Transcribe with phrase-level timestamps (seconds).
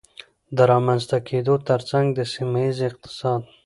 [0.55, 3.41] د رامنځته کېدو ترڅنګ د سيمهييز اقتصاد